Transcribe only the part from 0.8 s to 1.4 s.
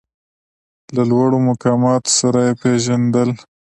له لوړو